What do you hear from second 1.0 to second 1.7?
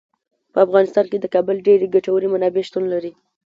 کې د کابل